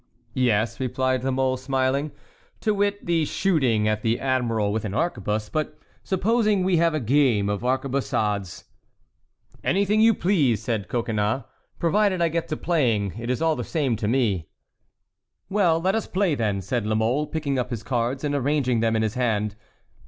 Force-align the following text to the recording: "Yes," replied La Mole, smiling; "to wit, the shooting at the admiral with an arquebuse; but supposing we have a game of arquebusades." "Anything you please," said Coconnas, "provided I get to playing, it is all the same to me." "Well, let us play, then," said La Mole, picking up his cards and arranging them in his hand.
"Yes," 0.33 0.79
replied 0.79 1.23
La 1.23 1.29
Mole, 1.29 1.57
smiling; 1.57 2.11
"to 2.61 2.73
wit, 2.73 3.05
the 3.05 3.23
shooting 3.23 3.87
at 3.87 4.01
the 4.01 4.19
admiral 4.19 4.71
with 4.73 4.83
an 4.83 4.95
arquebuse; 4.95 5.47
but 5.49 5.77
supposing 6.03 6.63
we 6.63 6.77
have 6.77 6.95
a 6.95 6.99
game 6.99 7.47
of 7.49 7.63
arquebusades." 7.63 8.63
"Anything 9.63 10.01
you 10.01 10.15
please," 10.15 10.59
said 10.59 10.87
Coconnas, 10.87 11.43
"provided 11.77 12.19
I 12.19 12.29
get 12.29 12.47
to 12.47 12.57
playing, 12.57 13.13
it 13.19 13.29
is 13.29 13.43
all 13.43 13.55
the 13.55 13.63
same 13.63 13.95
to 13.97 14.07
me." 14.07 14.47
"Well, 15.49 15.79
let 15.79 15.93
us 15.93 16.07
play, 16.07 16.33
then," 16.33 16.61
said 16.61 16.87
La 16.87 16.95
Mole, 16.95 17.27
picking 17.27 17.59
up 17.59 17.69
his 17.69 17.83
cards 17.83 18.23
and 18.23 18.33
arranging 18.33 18.79
them 18.79 18.95
in 18.95 19.03
his 19.03 19.13
hand. 19.13 19.53